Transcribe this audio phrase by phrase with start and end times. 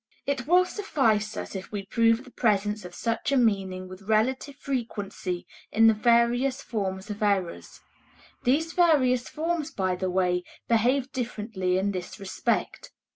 [0.25, 4.55] It will suffice us if we prove the presence of such a meaning with relative
[4.55, 7.81] frequency in the various forms of errors.
[8.43, 12.91] These various forms, by the way, behave differently in this respect.